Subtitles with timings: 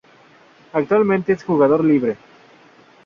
[0.73, 2.17] Actualmente es jugador libre.